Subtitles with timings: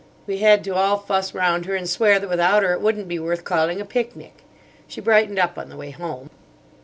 [0.25, 3.19] We had to all fuss round her, and swear that without her it wouldn't be
[3.19, 4.41] worth calling a picnic.
[4.87, 6.31] She brightened up on the way home."